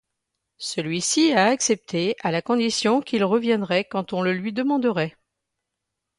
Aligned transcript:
Celui-ci 0.57 1.31
a 1.33 1.45
accepté 1.45 2.15
à 2.23 2.31
la 2.31 2.41
condition 2.41 3.01
qu'il 3.03 3.23
reviendrait 3.23 3.85
quand 3.85 4.13
on 4.13 4.23
le 4.23 4.33
lui 4.33 4.51
demanderait. 4.51 5.15